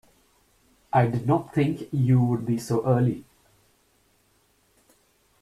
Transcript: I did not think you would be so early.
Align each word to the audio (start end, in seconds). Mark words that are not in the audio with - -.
I 0.91 1.05
did 1.05 1.27
not 1.27 1.53
think 1.53 1.87
you 1.91 2.23
would 2.23 2.43
be 2.43 2.57
so 2.57 2.83
early. 2.87 3.23